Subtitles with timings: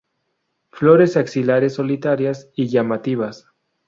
[0.71, 3.45] Flores axilares solitarias, y llamativas.